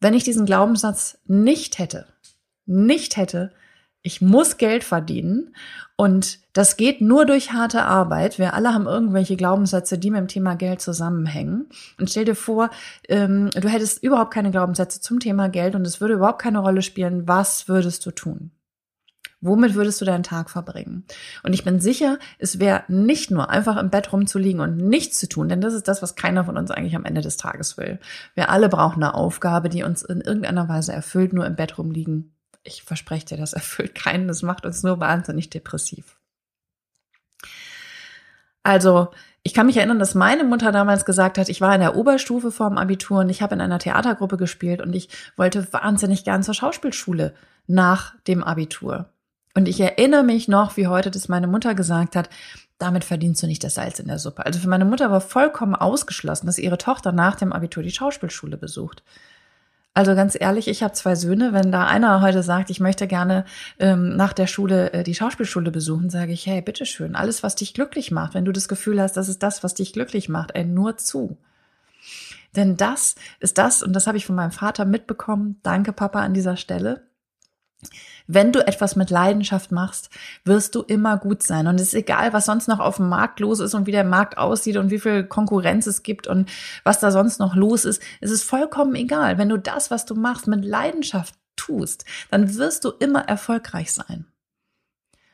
wenn 0.00 0.14
ich 0.14 0.22
diesen 0.22 0.46
Glaubenssatz 0.46 1.18
nicht 1.26 1.78
hätte, 1.78 2.06
nicht 2.68 3.16
hätte, 3.16 3.52
ich 4.02 4.22
muss 4.22 4.56
Geld 4.56 4.84
verdienen 4.84 5.54
und 5.96 6.38
das 6.52 6.76
geht 6.76 7.00
nur 7.00 7.26
durch 7.26 7.52
harte 7.52 7.82
Arbeit. 7.82 8.38
Wir 8.38 8.54
alle 8.54 8.72
haben 8.72 8.86
irgendwelche 8.86 9.36
Glaubenssätze, 9.36 9.98
die 9.98 10.10
mit 10.10 10.20
dem 10.20 10.28
Thema 10.28 10.54
Geld 10.54 10.80
zusammenhängen. 10.80 11.66
Und 11.98 12.08
stell 12.08 12.24
dir 12.24 12.36
vor, 12.36 12.70
ähm, 13.08 13.50
du 13.50 13.68
hättest 13.68 14.02
überhaupt 14.02 14.32
keine 14.32 14.52
Glaubenssätze 14.52 15.00
zum 15.00 15.18
Thema 15.18 15.48
Geld 15.48 15.74
und 15.74 15.86
es 15.86 16.00
würde 16.00 16.14
überhaupt 16.14 16.40
keine 16.40 16.60
Rolle 16.60 16.82
spielen. 16.82 17.26
Was 17.26 17.68
würdest 17.68 18.06
du 18.06 18.12
tun? 18.12 18.52
Womit 19.40 19.74
würdest 19.74 20.00
du 20.00 20.04
deinen 20.04 20.24
Tag 20.24 20.50
verbringen? 20.50 21.04
Und 21.42 21.52
ich 21.52 21.64
bin 21.64 21.80
sicher, 21.80 22.18
es 22.38 22.58
wäre 22.58 22.84
nicht 22.88 23.30
nur 23.30 23.50
einfach 23.50 23.76
im 23.76 23.90
Bett 23.90 24.12
rumzuliegen 24.12 24.60
und 24.60 24.76
nichts 24.78 25.18
zu 25.18 25.28
tun, 25.28 25.48
denn 25.48 25.60
das 25.60 25.74
ist 25.74 25.86
das, 25.86 26.02
was 26.02 26.16
keiner 26.16 26.44
von 26.44 26.56
uns 26.56 26.70
eigentlich 26.70 26.96
am 26.96 27.04
Ende 27.04 27.20
des 27.20 27.36
Tages 27.36 27.76
will. 27.76 28.00
Wir 28.34 28.50
alle 28.50 28.68
brauchen 28.68 29.02
eine 29.02 29.14
Aufgabe, 29.14 29.68
die 29.68 29.84
uns 29.84 30.02
in 30.02 30.20
irgendeiner 30.20 30.68
Weise 30.68 30.92
erfüllt, 30.92 31.32
nur 31.32 31.46
im 31.46 31.56
Bett 31.56 31.78
rumliegen 31.78 32.32
ich 32.68 32.82
verspreche 32.82 33.26
dir, 33.26 33.36
das 33.36 33.52
erfüllt 33.52 33.94
keinen, 33.94 34.28
das 34.28 34.42
macht 34.42 34.64
uns 34.64 34.82
nur 34.82 35.00
wahnsinnig 35.00 35.50
depressiv. 35.50 36.16
Also, 38.62 39.08
ich 39.42 39.54
kann 39.54 39.66
mich 39.66 39.78
erinnern, 39.78 39.98
dass 39.98 40.14
meine 40.14 40.44
Mutter 40.44 40.72
damals 40.72 41.04
gesagt 41.04 41.38
hat, 41.38 41.48
ich 41.48 41.60
war 41.60 41.74
in 41.74 41.80
der 41.80 41.96
Oberstufe 41.96 42.50
vorm 42.50 42.76
Abitur 42.76 43.20
und 43.20 43.30
ich 43.30 43.40
habe 43.40 43.54
in 43.54 43.60
einer 43.60 43.78
Theatergruppe 43.78 44.36
gespielt 44.36 44.82
und 44.82 44.92
ich 44.94 45.08
wollte 45.36 45.72
wahnsinnig 45.72 46.24
gern 46.24 46.42
zur 46.42 46.54
Schauspielschule 46.54 47.34
nach 47.66 48.14
dem 48.26 48.44
Abitur. 48.44 49.08
Und 49.54 49.68
ich 49.68 49.80
erinnere 49.80 50.22
mich 50.22 50.48
noch, 50.48 50.76
wie 50.76 50.86
heute 50.86 51.10
das 51.10 51.28
meine 51.28 51.46
Mutter 51.46 51.74
gesagt 51.74 52.14
hat, 52.14 52.28
damit 52.78 53.04
verdienst 53.04 53.42
du 53.42 53.46
nicht 53.46 53.64
das 53.64 53.74
Salz 53.74 53.98
in 53.98 54.06
der 54.06 54.18
Suppe. 54.18 54.46
Also 54.46 54.60
für 54.60 54.68
meine 54.68 54.84
Mutter 54.84 55.10
war 55.10 55.20
vollkommen 55.20 55.74
ausgeschlossen, 55.74 56.46
dass 56.46 56.58
ihre 56.58 56.78
Tochter 56.78 57.12
nach 57.12 57.34
dem 57.34 57.52
Abitur 57.52 57.82
die 57.82 57.90
Schauspielschule 57.90 58.56
besucht. 58.56 59.02
Also 59.98 60.14
ganz 60.14 60.36
ehrlich, 60.38 60.68
ich 60.68 60.84
habe 60.84 60.94
zwei 60.94 61.16
Söhne. 61.16 61.52
Wenn 61.52 61.72
da 61.72 61.88
einer 61.88 62.20
heute 62.20 62.44
sagt, 62.44 62.70
ich 62.70 62.78
möchte 62.78 63.08
gerne 63.08 63.44
ähm, 63.80 64.14
nach 64.14 64.32
der 64.32 64.46
Schule 64.46 64.92
äh, 64.92 65.02
die 65.02 65.16
Schauspielschule 65.16 65.72
besuchen, 65.72 66.08
sage 66.08 66.30
ich, 66.30 66.46
hey, 66.46 66.62
bitteschön, 66.62 67.16
alles, 67.16 67.42
was 67.42 67.56
dich 67.56 67.74
glücklich 67.74 68.12
macht, 68.12 68.34
wenn 68.34 68.44
du 68.44 68.52
das 68.52 68.68
Gefühl 68.68 69.02
hast, 69.02 69.16
das 69.16 69.28
ist 69.28 69.42
das, 69.42 69.64
was 69.64 69.74
dich 69.74 69.92
glücklich 69.92 70.28
macht, 70.28 70.52
ey, 70.54 70.64
nur 70.64 70.98
zu. 70.98 71.36
Denn 72.54 72.76
das 72.76 73.16
ist 73.40 73.58
das, 73.58 73.82
und 73.82 73.92
das 73.92 74.06
habe 74.06 74.16
ich 74.16 74.24
von 74.24 74.36
meinem 74.36 74.52
Vater 74.52 74.84
mitbekommen. 74.84 75.58
Danke, 75.64 75.92
Papa, 75.92 76.20
an 76.20 76.32
dieser 76.32 76.56
Stelle. 76.56 77.02
Wenn 78.30 78.52
du 78.52 78.64
etwas 78.66 78.94
mit 78.94 79.08
Leidenschaft 79.08 79.72
machst, 79.72 80.10
wirst 80.44 80.74
du 80.74 80.82
immer 80.82 81.16
gut 81.16 81.42
sein. 81.42 81.66
Und 81.66 81.76
es 81.76 81.88
ist 81.88 81.94
egal, 81.94 82.34
was 82.34 82.44
sonst 82.44 82.68
noch 82.68 82.78
auf 82.78 82.96
dem 82.96 83.08
Markt 83.08 83.40
los 83.40 83.58
ist 83.58 83.72
und 83.72 83.86
wie 83.86 83.92
der 83.92 84.04
Markt 84.04 84.36
aussieht 84.36 84.76
und 84.76 84.90
wie 84.90 84.98
viel 84.98 85.24
Konkurrenz 85.24 85.86
es 85.86 86.02
gibt 86.02 86.26
und 86.26 86.50
was 86.84 87.00
da 87.00 87.10
sonst 87.10 87.40
noch 87.40 87.56
los 87.56 87.86
ist. 87.86 88.02
Es 88.20 88.30
ist 88.30 88.42
vollkommen 88.42 88.94
egal. 88.96 89.38
Wenn 89.38 89.48
du 89.48 89.58
das, 89.58 89.90
was 89.90 90.04
du 90.04 90.14
machst, 90.14 90.46
mit 90.46 90.62
Leidenschaft 90.62 91.34
tust, 91.56 92.04
dann 92.30 92.54
wirst 92.54 92.84
du 92.84 92.90
immer 92.90 93.26
erfolgreich 93.26 93.92
sein. 93.94 94.26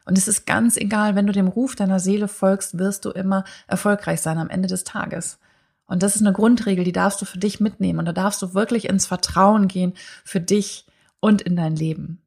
Und 0.06 0.16
es 0.16 0.28
ist 0.28 0.46
ganz 0.46 0.76
egal, 0.76 1.16
wenn 1.16 1.26
du 1.26 1.32
dem 1.32 1.48
Ruf 1.48 1.74
deiner 1.74 1.98
Seele 1.98 2.28
folgst, 2.28 2.78
wirst 2.78 3.04
du 3.04 3.10
immer 3.10 3.42
erfolgreich 3.66 4.20
sein 4.20 4.38
am 4.38 4.50
Ende 4.50 4.68
des 4.68 4.84
Tages. 4.84 5.40
Und 5.86 6.04
das 6.04 6.14
ist 6.14 6.22
eine 6.22 6.32
Grundregel, 6.32 6.84
die 6.84 6.92
darfst 6.92 7.20
du 7.20 7.24
für 7.24 7.38
dich 7.38 7.58
mitnehmen. 7.58 7.98
Und 7.98 8.04
da 8.04 8.12
darfst 8.12 8.40
du 8.40 8.54
wirklich 8.54 8.88
ins 8.88 9.06
Vertrauen 9.06 9.66
gehen 9.66 9.94
für 10.24 10.40
dich 10.40 10.86
und 11.18 11.42
in 11.42 11.56
dein 11.56 11.74
Leben. 11.74 12.23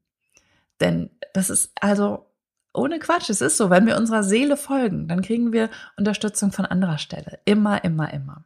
Denn 0.80 1.10
das 1.34 1.50
ist 1.50 1.72
also 1.80 2.26
ohne 2.74 3.00
Quatsch, 3.00 3.30
es 3.30 3.42
ist 3.42 3.58
so, 3.58 3.70
wenn 3.70 3.88
wir 3.88 3.98
unserer 3.98 4.24
Seele 4.24 4.56
folgen, 4.56 5.08
dann 5.08 5.22
kriegen 5.22 5.52
wir 5.52 5.70
Unterstützung 5.98 6.52
von 6.52 6.66
anderer 6.66 6.98
Stelle. 6.98 7.40
Immer, 7.46 7.84
immer, 7.84 8.14
immer. 8.14 8.44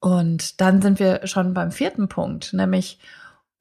Und 0.00 0.60
dann 0.60 0.82
sind 0.82 0.98
wir 0.98 1.26
schon 1.26 1.54
beim 1.54 1.70
vierten 1.70 2.08
Punkt, 2.08 2.52
nämlich 2.52 2.98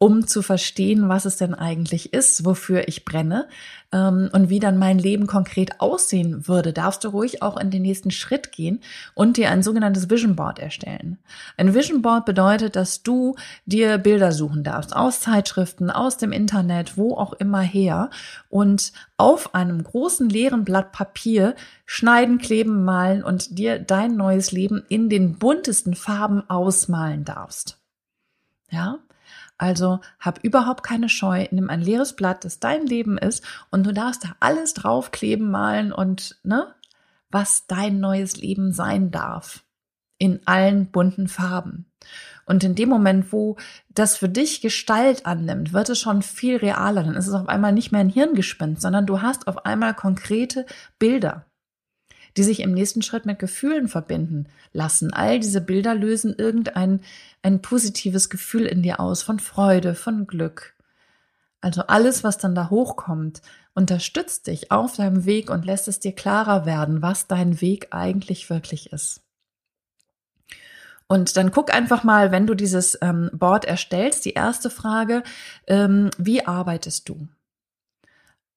um 0.01 0.25
zu 0.25 0.41
verstehen, 0.41 1.09
was 1.09 1.25
es 1.25 1.37
denn 1.37 1.53
eigentlich 1.53 2.11
ist, 2.11 2.43
wofür 2.43 2.87
ich 2.87 3.05
brenne 3.05 3.47
ähm, 3.91 4.31
und 4.33 4.49
wie 4.49 4.59
dann 4.59 4.79
mein 4.79 4.97
Leben 4.97 5.27
konkret 5.27 5.79
aussehen 5.79 6.47
würde, 6.47 6.73
darfst 6.73 7.03
du 7.03 7.09
ruhig 7.09 7.43
auch 7.43 7.55
in 7.55 7.69
den 7.69 7.83
nächsten 7.83 8.09
Schritt 8.09 8.51
gehen 8.51 8.79
und 9.13 9.37
dir 9.37 9.51
ein 9.51 9.61
sogenanntes 9.61 10.09
Vision 10.09 10.35
Board 10.35 10.57
erstellen. 10.57 11.19
Ein 11.55 11.75
Vision 11.75 12.01
Board 12.01 12.25
bedeutet, 12.25 12.75
dass 12.75 13.03
du 13.03 13.35
dir 13.67 13.99
Bilder 13.99 14.31
suchen 14.31 14.63
darfst 14.63 14.95
aus 14.95 15.19
Zeitschriften, 15.19 15.91
aus 15.91 16.17
dem 16.17 16.31
Internet, 16.31 16.97
wo 16.97 17.15
auch 17.15 17.33
immer 17.33 17.61
her 17.61 18.09
und 18.49 18.93
auf 19.17 19.53
einem 19.53 19.83
großen 19.83 20.27
leeren 20.27 20.65
Blatt 20.65 20.93
Papier 20.93 21.53
schneiden, 21.85 22.39
kleben, 22.39 22.83
malen 22.85 23.23
und 23.23 23.59
dir 23.59 23.77
dein 23.77 24.15
neues 24.15 24.51
Leben 24.51 24.81
in 24.89 25.09
den 25.09 25.37
buntesten 25.37 25.93
Farben 25.93 26.49
ausmalen 26.49 27.23
darfst. 27.23 27.77
Ja, 28.71 28.97
also 29.61 29.99
hab 30.19 30.43
überhaupt 30.43 30.81
keine 30.81 31.07
Scheu, 31.07 31.45
nimm 31.51 31.69
ein 31.69 31.81
leeres 31.81 32.15
Blatt, 32.15 32.43
das 32.45 32.59
dein 32.59 32.87
Leben 32.87 33.19
ist, 33.19 33.43
und 33.69 33.85
du 33.85 33.93
darfst 33.93 34.23
da 34.23 34.29
alles 34.39 34.73
draufkleben, 34.73 35.51
malen 35.51 35.93
und, 35.93 36.39
ne, 36.43 36.73
was 37.29 37.67
dein 37.67 37.99
neues 37.99 38.37
Leben 38.37 38.73
sein 38.73 39.11
darf. 39.11 39.63
In 40.17 40.39
allen 40.45 40.87
bunten 40.87 41.27
Farben. 41.27 41.85
Und 42.45 42.63
in 42.63 42.73
dem 42.73 42.89
Moment, 42.89 43.31
wo 43.31 43.57
das 43.89 44.17
für 44.17 44.29
dich 44.29 44.61
Gestalt 44.61 45.27
annimmt, 45.27 45.73
wird 45.73 45.89
es 45.89 45.99
schon 45.99 46.23
viel 46.23 46.57
realer. 46.57 47.03
Dann 47.03 47.15
ist 47.15 47.27
es 47.27 47.33
auf 47.33 47.47
einmal 47.47 47.71
nicht 47.71 47.91
mehr 47.91 48.01
ein 48.01 48.09
Hirngespinst, 48.09 48.81
sondern 48.81 49.05
du 49.05 49.21
hast 49.21 49.47
auf 49.47 49.65
einmal 49.65 49.93
konkrete 49.93 50.65
Bilder. 50.97 51.45
Die 52.37 52.43
sich 52.43 52.61
im 52.61 52.73
nächsten 52.73 53.01
Schritt 53.01 53.25
mit 53.25 53.39
Gefühlen 53.39 53.87
verbinden 53.87 54.47
lassen. 54.73 55.13
All 55.13 55.39
diese 55.39 55.61
Bilder 55.61 55.95
lösen 55.95 56.35
irgendein 56.37 57.01
ein 57.41 57.61
positives 57.61 58.29
Gefühl 58.29 58.65
in 58.65 58.83
dir 58.83 58.99
aus 58.99 59.23
von 59.23 59.39
Freude, 59.39 59.95
von 59.95 60.27
Glück. 60.27 60.75
Also 61.61 61.83
alles, 61.83 62.23
was 62.23 62.37
dann 62.37 62.55
da 62.55 62.69
hochkommt, 62.69 63.41
unterstützt 63.73 64.47
dich 64.47 64.71
auf 64.71 64.95
deinem 64.95 65.25
Weg 65.25 65.49
und 65.49 65.65
lässt 65.65 65.87
es 65.87 65.99
dir 65.99 66.13
klarer 66.13 66.65
werden, 66.65 67.01
was 67.01 67.27
dein 67.27 67.61
Weg 67.61 67.87
eigentlich 67.91 68.49
wirklich 68.49 68.91
ist. 68.91 69.21
Und 71.07 71.35
dann 71.35 71.51
guck 71.51 71.73
einfach 71.73 72.05
mal, 72.05 72.31
wenn 72.31 72.47
du 72.47 72.55
dieses 72.55 72.97
ähm, 73.01 73.29
Board 73.33 73.65
erstellst, 73.65 74.23
die 74.23 74.31
erste 74.33 74.69
Frage, 74.69 75.23
ähm, 75.67 76.09
wie 76.17 76.45
arbeitest 76.45 77.09
du? 77.09 77.27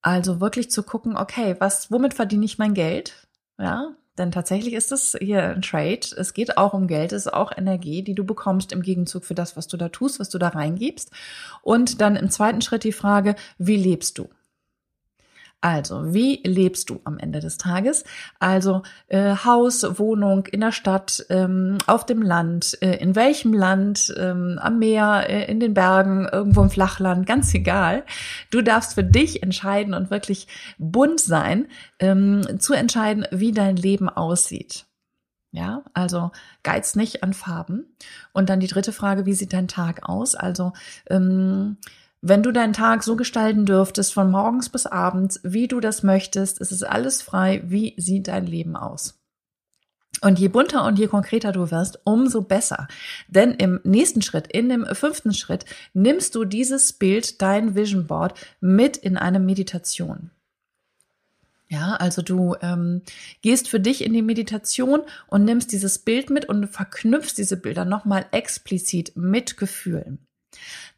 Also 0.02 0.40
wirklich 0.40 0.70
zu 0.70 0.84
gucken, 0.84 1.16
okay, 1.16 1.56
was, 1.58 1.90
womit 1.90 2.14
verdiene 2.14 2.44
ich 2.44 2.58
mein 2.58 2.74
Geld? 2.74 3.23
Ja, 3.58 3.94
denn 4.18 4.30
tatsächlich 4.30 4.74
ist 4.74 4.92
es 4.92 5.16
hier 5.20 5.42
ein 5.42 5.62
Trade. 5.62 6.00
Es 6.16 6.34
geht 6.34 6.56
auch 6.56 6.72
um 6.72 6.86
Geld, 6.86 7.12
es 7.12 7.26
ist 7.26 7.32
auch 7.32 7.52
Energie, 7.56 8.02
die 8.02 8.14
du 8.14 8.24
bekommst 8.24 8.72
im 8.72 8.82
Gegenzug 8.82 9.24
für 9.24 9.34
das, 9.34 9.56
was 9.56 9.66
du 9.66 9.76
da 9.76 9.88
tust, 9.88 10.20
was 10.20 10.28
du 10.28 10.38
da 10.38 10.48
reingibst. 10.48 11.10
Und 11.62 12.00
dann 12.00 12.16
im 12.16 12.30
zweiten 12.30 12.62
Schritt 12.62 12.84
die 12.84 12.92
Frage, 12.92 13.34
wie 13.58 13.76
lebst 13.76 14.18
du? 14.18 14.28
Also, 15.64 16.12
wie 16.12 16.42
lebst 16.44 16.90
du 16.90 17.00
am 17.04 17.16
Ende 17.16 17.40
des 17.40 17.56
Tages? 17.56 18.04
Also 18.38 18.82
äh, 19.06 19.34
Haus, 19.34 19.98
Wohnung 19.98 20.44
in 20.44 20.60
der 20.60 20.72
Stadt, 20.72 21.24
ähm, 21.30 21.78
auf 21.86 22.04
dem 22.04 22.20
Land, 22.20 22.76
äh, 22.82 22.98
in 22.98 23.16
welchem 23.16 23.54
Land, 23.54 24.12
ähm, 24.18 24.58
am 24.60 24.78
Meer, 24.78 25.24
äh, 25.26 25.50
in 25.50 25.60
den 25.60 25.72
Bergen, 25.72 26.28
irgendwo 26.30 26.60
im 26.60 26.68
Flachland, 26.68 27.26
ganz 27.26 27.54
egal. 27.54 28.04
Du 28.50 28.60
darfst 28.60 28.92
für 28.92 29.04
dich 29.04 29.42
entscheiden 29.42 29.94
und 29.94 30.10
wirklich 30.10 30.48
bunt 30.76 31.20
sein, 31.20 31.68
ähm, 31.98 32.42
zu 32.58 32.74
entscheiden, 32.74 33.26
wie 33.30 33.52
dein 33.52 33.76
Leben 33.76 34.10
aussieht. 34.10 34.84
Ja, 35.50 35.82
also 35.94 36.30
geiz 36.62 36.94
nicht 36.94 37.22
an 37.22 37.32
Farben. 37.32 37.96
Und 38.34 38.50
dann 38.50 38.60
die 38.60 38.66
dritte 38.66 38.92
Frage, 38.92 39.24
wie 39.24 39.32
sieht 39.32 39.54
dein 39.54 39.68
Tag 39.68 40.06
aus? 40.06 40.34
Also 40.34 40.74
ähm, 41.08 41.78
wenn 42.26 42.42
du 42.42 42.52
deinen 42.52 42.72
Tag 42.72 43.04
so 43.04 43.16
gestalten 43.16 43.66
dürftest, 43.66 44.14
von 44.14 44.30
morgens 44.30 44.70
bis 44.70 44.86
abends, 44.86 45.40
wie 45.42 45.68
du 45.68 45.78
das 45.78 46.02
möchtest, 46.02 46.58
es 46.58 46.72
ist 46.72 46.82
alles 46.82 47.20
frei, 47.20 47.62
wie 47.66 47.92
sieht 47.98 48.28
dein 48.28 48.46
Leben 48.46 48.76
aus? 48.76 49.20
Und 50.22 50.38
je 50.38 50.48
bunter 50.48 50.86
und 50.86 50.98
je 50.98 51.06
konkreter 51.06 51.52
du 51.52 51.70
wirst, 51.70 52.00
umso 52.04 52.40
besser. 52.40 52.88
Denn 53.28 53.52
im 53.52 53.78
nächsten 53.84 54.22
Schritt, 54.22 54.46
in 54.46 54.70
dem 54.70 54.86
fünften 54.86 55.34
Schritt, 55.34 55.66
nimmst 55.92 56.34
du 56.34 56.46
dieses 56.46 56.94
Bild, 56.94 57.42
dein 57.42 57.74
Vision 57.74 58.06
Board, 58.06 58.34
mit 58.58 58.96
in 58.96 59.18
eine 59.18 59.38
Meditation. 59.38 60.30
Ja, 61.68 61.96
also 61.96 62.22
du 62.22 62.56
ähm, 62.62 63.02
gehst 63.42 63.68
für 63.68 63.80
dich 63.80 64.02
in 64.02 64.14
die 64.14 64.22
Meditation 64.22 65.02
und 65.26 65.44
nimmst 65.44 65.72
dieses 65.72 65.98
Bild 65.98 66.30
mit 66.30 66.46
und 66.46 66.68
verknüpfst 66.68 67.34
diese 67.36 67.58
Bilder 67.58 67.84
nochmal 67.84 68.24
explizit 68.30 69.12
mit 69.14 69.58
Gefühlen. 69.58 70.26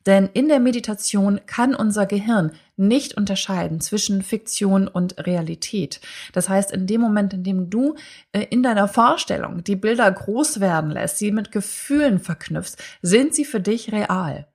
Denn 0.06 0.28
in 0.32 0.48
der 0.48 0.60
Meditation 0.60 1.40
kann 1.46 1.74
unser 1.74 2.06
Gehirn 2.06 2.52
nicht 2.76 3.16
unterscheiden 3.16 3.80
zwischen 3.80 4.22
Fiktion 4.22 4.86
und 4.86 5.26
Realität. 5.26 6.00
Das 6.32 6.48
heißt, 6.48 6.70
in 6.70 6.86
dem 6.86 7.00
Moment, 7.00 7.34
in 7.34 7.42
dem 7.42 7.70
du 7.70 7.96
äh, 8.32 8.46
in 8.50 8.62
deiner 8.62 8.86
Vorstellung 8.86 9.64
die 9.64 9.76
Bilder 9.76 10.10
groß 10.10 10.60
werden 10.60 10.90
lässt, 10.90 11.18
sie 11.18 11.32
mit 11.32 11.50
Gefühlen 11.50 12.20
verknüpfst, 12.20 12.76
sind 13.02 13.34
sie 13.34 13.44
für 13.44 13.60
dich 13.60 13.92
real. 13.92 14.46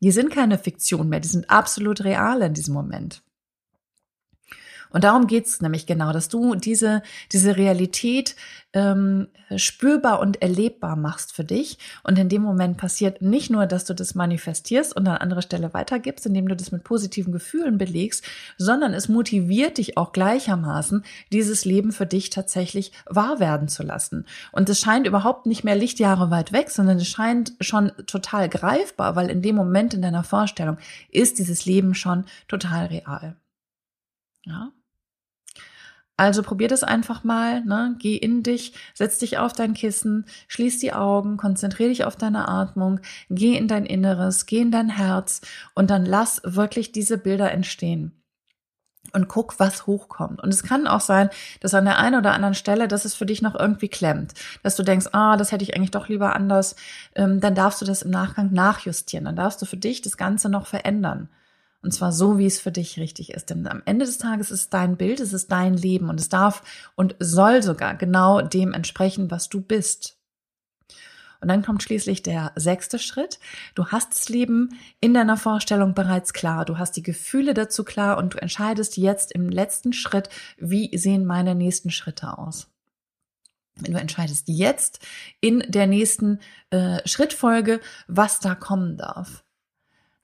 Die 0.00 0.10
sind 0.10 0.30
keine 0.30 0.58
Fiktion 0.58 1.08
mehr, 1.08 1.20
die 1.20 1.28
sind 1.28 1.48
absolut 1.50 2.04
real 2.04 2.42
in 2.42 2.54
diesem 2.54 2.74
Moment. 2.74 3.22
Und 4.90 5.04
darum 5.04 5.26
geht's 5.26 5.60
nämlich 5.60 5.86
genau, 5.86 6.12
dass 6.12 6.28
du 6.28 6.54
diese, 6.54 7.02
diese 7.32 7.56
Realität 7.56 8.36
ähm, 8.76 9.28
spürbar 9.56 10.20
und 10.20 10.42
erlebbar 10.42 10.96
machst 10.96 11.32
für 11.32 11.44
dich. 11.44 11.78
Und 12.02 12.18
in 12.18 12.28
dem 12.28 12.42
Moment 12.42 12.76
passiert 12.76 13.22
nicht 13.22 13.48
nur, 13.48 13.66
dass 13.66 13.86
du 13.86 13.94
das 13.94 14.14
manifestierst 14.14 14.94
und 14.94 15.08
an 15.08 15.16
andere 15.16 15.40
Stelle 15.40 15.72
weitergibst, 15.72 16.26
indem 16.26 16.48
du 16.48 16.56
das 16.56 16.72
mit 16.72 16.84
positiven 16.84 17.32
Gefühlen 17.32 17.78
belegst, 17.78 18.24
sondern 18.58 18.92
es 18.92 19.08
motiviert 19.08 19.78
dich 19.78 19.96
auch 19.96 20.12
gleichermaßen, 20.12 21.04
dieses 21.32 21.64
Leben 21.64 21.92
für 21.92 22.06
dich 22.06 22.28
tatsächlich 22.28 22.92
wahr 23.06 23.40
werden 23.40 23.68
zu 23.68 23.82
lassen. 23.82 24.26
Und 24.52 24.68
es 24.68 24.80
scheint 24.80 25.06
überhaupt 25.06 25.46
nicht 25.46 25.64
mehr 25.64 25.76
Lichtjahre 25.76 26.30
weit 26.30 26.52
weg, 26.52 26.70
sondern 26.70 26.98
es 26.98 27.08
scheint 27.08 27.54
schon 27.60 27.92
total 28.06 28.50
greifbar, 28.50 29.16
weil 29.16 29.30
in 29.30 29.40
dem 29.40 29.56
Moment 29.56 29.94
in 29.94 30.02
deiner 30.02 30.24
Vorstellung 30.24 30.76
ist 31.10 31.38
dieses 31.38 31.64
Leben 31.64 31.94
schon 31.94 32.24
total 32.46 32.86
real. 32.86 33.36
Ja. 34.46 34.72
Also 36.18 36.42
probier 36.42 36.68
das 36.68 36.82
einfach 36.82 37.24
mal, 37.24 37.62
ne? 37.64 37.94
Geh 37.98 38.16
in 38.16 38.42
dich, 38.42 38.72
setz 38.94 39.18
dich 39.18 39.36
auf 39.36 39.52
dein 39.52 39.74
Kissen, 39.74 40.24
schließ 40.48 40.78
die 40.78 40.94
Augen, 40.94 41.36
konzentrier 41.36 41.88
dich 41.88 42.04
auf 42.04 42.16
deine 42.16 42.48
Atmung, 42.48 43.00
geh 43.28 43.54
in 43.56 43.68
dein 43.68 43.84
Inneres, 43.84 44.46
geh 44.46 44.60
in 44.60 44.70
dein 44.70 44.88
Herz 44.88 45.42
und 45.74 45.90
dann 45.90 46.06
lass 46.06 46.40
wirklich 46.42 46.90
diese 46.92 47.18
Bilder 47.18 47.52
entstehen. 47.52 48.22
Und 49.12 49.28
guck, 49.28 49.60
was 49.60 49.86
hochkommt. 49.86 50.42
Und 50.42 50.52
es 50.52 50.62
kann 50.64 50.86
auch 50.88 51.00
sein, 51.00 51.30
dass 51.60 51.74
an 51.74 51.84
der 51.84 51.98
einen 51.98 52.16
oder 52.18 52.32
anderen 52.32 52.54
Stelle, 52.54 52.88
dass 52.88 53.04
es 53.04 53.14
für 53.14 53.24
dich 53.26 53.40
noch 53.40 53.54
irgendwie 53.54 53.88
klemmt, 53.88 54.34
dass 54.62 54.74
du 54.74 54.82
denkst, 54.82 55.08
ah, 55.12 55.36
das 55.36 55.52
hätte 55.52 55.62
ich 55.62 55.76
eigentlich 55.76 55.92
doch 55.92 56.08
lieber 56.08 56.34
anders. 56.34 56.76
Ähm, 57.14 57.40
dann 57.40 57.54
darfst 57.54 57.80
du 57.80 57.84
das 57.84 58.02
im 58.02 58.10
Nachgang 58.10 58.52
nachjustieren. 58.52 59.26
Dann 59.26 59.36
darfst 59.36 59.62
du 59.62 59.66
für 59.66 59.76
dich 59.76 60.02
das 60.02 60.16
Ganze 60.16 60.48
noch 60.48 60.66
verändern. 60.66 61.28
Und 61.86 61.92
zwar 61.92 62.10
so, 62.10 62.36
wie 62.36 62.46
es 62.46 62.58
für 62.58 62.72
dich 62.72 62.98
richtig 62.98 63.32
ist. 63.32 63.48
Denn 63.48 63.68
am 63.68 63.80
Ende 63.84 64.06
des 64.06 64.18
Tages 64.18 64.50
ist 64.50 64.60
es 64.60 64.68
dein 64.70 64.96
Bild, 64.96 65.20
es 65.20 65.32
ist 65.32 65.52
dein 65.52 65.74
Leben 65.74 66.08
und 66.08 66.18
es 66.18 66.28
darf 66.28 66.90
und 66.96 67.14
soll 67.20 67.62
sogar 67.62 67.94
genau 67.94 68.40
dem 68.40 68.72
entsprechen, 68.72 69.30
was 69.30 69.48
du 69.48 69.60
bist. 69.60 70.18
Und 71.40 71.46
dann 71.46 71.62
kommt 71.62 71.84
schließlich 71.84 72.24
der 72.24 72.50
sechste 72.56 72.98
Schritt. 72.98 73.38
Du 73.76 73.86
hast 73.86 74.10
das 74.10 74.28
Leben 74.28 74.76
in 75.00 75.14
deiner 75.14 75.36
Vorstellung 75.36 75.94
bereits 75.94 76.32
klar. 76.32 76.64
Du 76.64 76.76
hast 76.76 76.96
die 76.96 77.04
Gefühle 77.04 77.54
dazu 77.54 77.84
klar 77.84 78.18
und 78.18 78.34
du 78.34 78.38
entscheidest 78.38 78.96
jetzt 78.96 79.30
im 79.30 79.48
letzten 79.48 79.92
Schritt, 79.92 80.28
wie 80.58 80.90
sehen 80.98 81.24
meine 81.24 81.54
nächsten 81.54 81.92
Schritte 81.92 82.36
aus. 82.36 82.66
Du 83.76 83.92
entscheidest 83.92 84.48
jetzt 84.48 85.06
in 85.40 85.60
der 85.68 85.86
nächsten 85.86 86.40
äh, 86.70 86.98
Schrittfolge, 87.06 87.80
was 88.08 88.40
da 88.40 88.56
kommen 88.56 88.96
darf. 88.96 89.45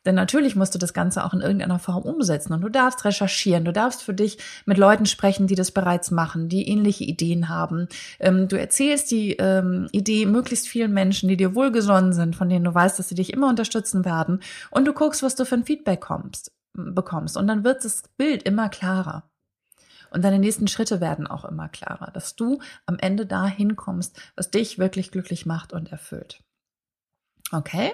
Denn 0.05 0.17
natürlich 0.17 0.57
musst 0.57 0.75
du 0.75 0.79
das 0.79 0.95
Ganze 0.95 1.25
auch 1.25 1.33
in 1.33 1.41
irgendeiner 1.41 1.79
Form 1.79 2.03
umsetzen 2.03 2.53
und 2.53 2.61
du 2.61 2.69
darfst 2.69 3.05
recherchieren, 3.05 3.65
du 3.65 3.73
darfst 3.73 4.03
für 4.03 4.15
dich 4.15 4.39
mit 4.67 4.79
Leuten 4.79 5.07
sprechen, 5.07 5.47
die 5.47 5.55
das 5.55 5.71
bereits 5.71 6.11
machen, 6.11 6.49
die 6.49 6.69
ähnliche 6.69 7.05
Ideen 7.05 7.49
haben. 7.49 7.89
Ähm, 8.19 8.49
du 8.49 8.59
erzählst 8.59 9.11
die 9.11 9.33
ähm, 9.33 9.89
Idee 9.93 10.27
möglichst 10.27 10.69
vielen 10.69 10.93
Menschen, 10.93 11.29
die 11.29 11.37
dir 11.37 11.55
wohlgesonnen 11.55 12.13
sind, 12.13 12.35
von 12.35 12.49
denen 12.49 12.65
du 12.65 12.75
weißt, 12.75 12.99
dass 12.99 13.09
sie 13.09 13.15
dich 13.15 13.33
immer 13.33 13.49
unterstützen 13.49 14.05
werden 14.05 14.41
und 14.71 14.87
du 14.87 14.93
guckst, 14.93 15.23
was 15.23 15.37
du 15.37 15.45
für 15.45 15.55
ein 15.55 15.65
Feedback 15.65 16.01
kommst, 16.01 16.51
bekommst 16.75 17.37
und 17.37 17.47
dann 17.47 17.63
wird 17.63 17.85
das 17.85 18.03
Bild 18.17 18.43
immer 18.43 18.69
klarer. 18.69 19.29
Und 20.11 20.25
deine 20.25 20.39
nächsten 20.39 20.69
Schritte 20.69 21.01
werden 21.01 21.27
auch 21.27 21.47
immer 21.47 21.71
klarer, 21.71 22.11
dass 22.11 22.37
du 22.37 22.61
am 22.85 22.99
Ende 22.99 23.25
dahin 23.25 23.77
kommst, 23.77 24.21
was 24.37 24.51
dich 24.51 24.79
wirklich 24.79 25.11
glücklich 25.11 25.47
macht 25.47 25.73
und 25.73 25.91
erfüllt. 25.91 26.43
Okay? 27.51 27.93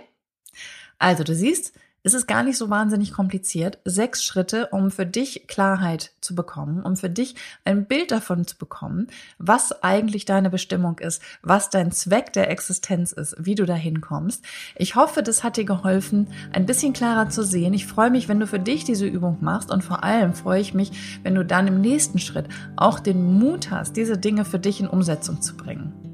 Also 0.98 1.22
du 1.22 1.32
siehst, 1.32 1.78
es 2.08 2.14
ist 2.14 2.26
gar 2.26 2.42
nicht 2.42 2.56
so 2.56 2.70
wahnsinnig 2.70 3.12
kompliziert. 3.12 3.80
Sechs 3.84 4.24
Schritte, 4.24 4.68
um 4.68 4.90
für 4.90 5.04
dich 5.04 5.46
Klarheit 5.46 6.12
zu 6.22 6.34
bekommen, 6.34 6.82
um 6.82 6.96
für 6.96 7.10
dich 7.10 7.34
ein 7.66 7.84
Bild 7.84 8.12
davon 8.12 8.46
zu 8.46 8.56
bekommen, 8.56 9.08
was 9.36 9.82
eigentlich 9.82 10.24
deine 10.24 10.48
Bestimmung 10.48 11.00
ist, 11.00 11.20
was 11.42 11.68
dein 11.68 11.92
Zweck 11.92 12.32
der 12.32 12.50
Existenz 12.50 13.12
ist, 13.12 13.36
wie 13.38 13.54
du 13.54 13.66
dahin 13.66 14.00
kommst. 14.00 14.42
Ich 14.74 14.94
hoffe, 14.94 15.22
das 15.22 15.44
hat 15.44 15.58
dir 15.58 15.66
geholfen, 15.66 16.28
ein 16.50 16.64
bisschen 16.64 16.94
klarer 16.94 17.28
zu 17.28 17.42
sehen. 17.42 17.74
Ich 17.74 17.86
freue 17.86 18.10
mich, 18.10 18.26
wenn 18.26 18.40
du 18.40 18.46
für 18.46 18.58
dich 18.58 18.84
diese 18.84 19.06
Übung 19.06 19.36
machst 19.42 19.70
und 19.70 19.84
vor 19.84 20.02
allem 20.02 20.32
freue 20.32 20.62
ich 20.62 20.72
mich, 20.72 21.20
wenn 21.24 21.34
du 21.34 21.44
dann 21.44 21.66
im 21.66 21.82
nächsten 21.82 22.18
Schritt 22.18 22.46
auch 22.76 23.00
den 23.00 23.38
Mut 23.38 23.70
hast, 23.70 23.98
diese 23.98 24.16
Dinge 24.16 24.46
für 24.46 24.58
dich 24.58 24.80
in 24.80 24.88
Umsetzung 24.88 25.42
zu 25.42 25.58
bringen. 25.58 26.07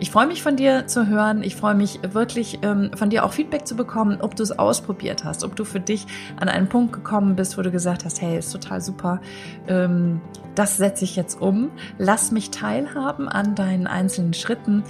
Ich 0.00 0.10
freue 0.10 0.26
mich 0.26 0.42
von 0.42 0.56
dir 0.56 0.88
zu 0.88 1.06
hören. 1.06 1.44
Ich 1.44 1.54
freue 1.54 1.74
mich 1.74 2.00
wirklich 2.02 2.58
ähm, 2.62 2.90
von 2.96 3.10
dir 3.10 3.24
auch 3.24 3.32
Feedback 3.32 3.66
zu 3.66 3.76
bekommen, 3.76 4.18
ob 4.20 4.34
du 4.34 4.42
es 4.42 4.50
ausprobiert 4.50 5.24
hast, 5.24 5.44
ob 5.44 5.54
du 5.54 5.64
für 5.64 5.78
dich 5.78 6.06
an 6.36 6.48
einen 6.48 6.68
Punkt 6.68 6.92
gekommen 6.92 7.36
bist, 7.36 7.56
wo 7.56 7.62
du 7.62 7.70
gesagt 7.70 8.04
hast, 8.04 8.20
hey, 8.20 8.36
ist 8.36 8.50
total 8.50 8.80
super. 8.80 9.20
Ähm, 9.68 10.20
das 10.56 10.76
setze 10.76 11.04
ich 11.04 11.14
jetzt 11.14 11.40
um. 11.40 11.70
Lass 11.96 12.32
mich 12.32 12.50
teilhaben 12.50 13.28
an 13.28 13.54
deinen 13.54 13.86
einzelnen 13.86 14.34
Schritten. 14.34 14.82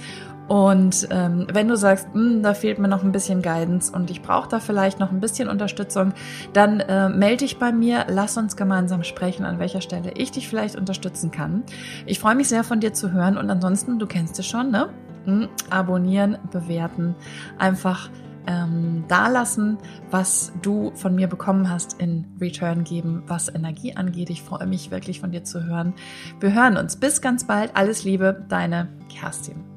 Und 0.47 1.07
ähm, 1.09 1.47
wenn 1.51 1.67
du 1.67 1.75
sagst, 1.75 2.07
hm, 2.13 2.43
da 2.43 2.53
fehlt 2.53 2.77
mir 2.77 2.87
noch 2.87 3.03
ein 3.03 3.11
bisschen 3.11 3.41
Guidance 3.41 3.91
und 3.91 4.11
ich 4.11 4.21
brauche 4.21 4.47
da 4.47 4.59
vielleicht 4.59 4.99
noch 4.99 5.11
ein 5.11 5.19
bisschen 5.19 5.49
Unterstützung, 5.49 6.13
dann 6.53 6.81
äh, 6.81 7.09
melde 7.09 7.37
dich 7.37 7.57
bei 7.57 7.71
mir, 7.71 8.05
lass 8.09 8.37
uns 8.37 8.55
gemeinsam 8.55 9.03
sprechen, 9.03 9.45
an 9.45 9.59
welcher 9.59 9.81
Stelle 9.81 10.11
ich 10.15 10.31
dich 10.31 10.47
vielleicht 10.47 10.75
unterstützen 10.75 11.31
kann. 11.31 11.63
Ich 12.05 12.19
freue 12.19 12.35
mich 12.35 12.47
sehr 12.47 12.63
von 12.63 12.79
dir 12.79 12.93
zu 12.93 13.11
hören 13.11 13.37
und 13.37 13.49
ansonsten, 13.49 13.97
du 13.97 14.05
kennst 14.05 14.37
es 14.37 14.45
schon, 14.45 14.69
ne? 14.69 14.89
Hm, 15.25 15.49
abonnieren, 15.71 16.37
bewerten, 16.51 17.15
einfach 17.57 18.09
ähm, 18.47 19.05
dalassen, 19.07 19.79
was 20.11 20.53
du 20.61 20.91
von 20.93 21.15
mir 21.15 21.27
bekommen 21.27 21.69
hast, 21.69 21.99
in 21.99 22.25
Return 22.39 22.83
geben, 22.83 23.23
was 23.25 23.53
Energie 23.53 23.95
angeht. 23.95 24.29
Ich 24.29 24.43
freue 24.43 24.67
mich 24.67 24.91
wirklich 24.91 25.19
von 25.19 25.31
dir 25.31 25.43
zu 25.43 25.63
hören. 25.65 25.93
Wir 26.39 26.53
hören 26.53 26.77
uns. 26.77 26.95
Bis 26.97 27.21
ganz 27.21 27.47
bald. 27.47 27.75
Alles 27.75 28.03
Liebe, 28.03 28.45
deine 28.47 28.89
Kerstin. 29.09 29.74